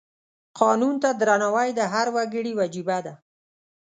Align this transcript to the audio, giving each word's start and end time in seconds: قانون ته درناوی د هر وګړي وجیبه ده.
قانون 0.59 0.95
ته 1.03 1.09
درناوی 1.19 1.69
د 1.75 1.79
هر 1.93 2.07
وګړي 2.15 2.53
وجیبه 2.59 2.97
ده. 3.05 3.13